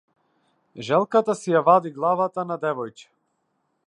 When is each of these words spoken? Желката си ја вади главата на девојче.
Желката 0.87 1.35
си 1.41 1.53
ја 1.55 1.61
вади 1.67 1.91
главата 1.99 2.47
на 2.53 2.57
девојче. 2.65 3.07